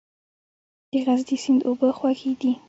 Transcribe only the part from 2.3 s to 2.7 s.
دي؟